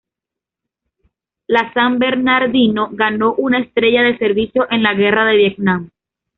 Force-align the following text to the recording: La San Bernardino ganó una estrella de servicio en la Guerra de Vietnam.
La 1.45 1.71
San 1.75 1.99
Bernardino 1.99 2.89
ganó 2.91 3.35
una 3.35 3.59
estrella 3.59 4.01
de 4.01 4.17
servicio 4.17 4.65
en 4.71 4.81
la 4.81 4.95
Guerra 4.95 5.25
de 5.25 5.37
Vietnam. 5.37 5.91